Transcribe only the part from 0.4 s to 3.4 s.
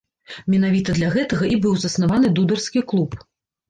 Менавіта для гэтага і быў заснаваны дударскі клуб.